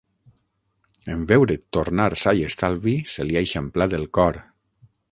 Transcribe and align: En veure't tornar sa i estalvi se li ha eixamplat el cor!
En 1.15 1.21
veure't 1.31 1.57
tornar 1.77 2.09
sa 2.23 2.35
i 2.41 2.43
estalvi 2.49 2.97
se 3.17 3.29
li 3.29 3.39
ha 3.41 3.47
eixamplat 3.49 3.97
el 4.01 4.11
cor! 4.19 4.43